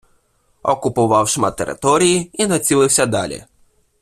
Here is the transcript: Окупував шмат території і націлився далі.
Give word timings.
Окупував 0.63 1.27
шмат 1.29 1.55
території 1.57 2.29
і 2.33 2.47
націлився 2.47 3.05
далі. 3.05 3.43